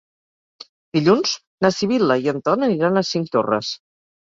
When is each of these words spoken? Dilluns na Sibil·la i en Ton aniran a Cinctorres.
Dilluns 0.97 1.35
na 1.67 1.71
Sibil·la 1.77 2.19
i 2.25 2.33
en 2.35 2.41
Ton 2.49 2.69
aniran 2.71 3.01
a 3.01 3.07
Cinctorres. 3.13 3.73